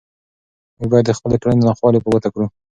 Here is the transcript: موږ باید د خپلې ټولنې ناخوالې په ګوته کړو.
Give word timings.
موږ 0.77 0.89
باید 0.91 1.05
د 1.07 1.11
خپلې 1.17 1.37
ټولنې 1.41 1.61
ناخوالې 1.67 1.99
په 2.01 2.09
ګوته 2.13 2.29
کړو. 2.33 2.47